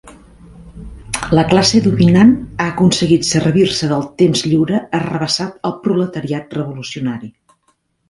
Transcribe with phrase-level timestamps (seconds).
[1.39, 7.35] La classe dominant ha aconseguit servir-se del temps lliure arrabassat al proletariat revolucionari.